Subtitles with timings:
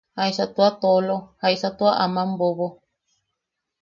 [0.17, 2.67] ¿Jaisa tua toolo, jaisa tua aman bobo?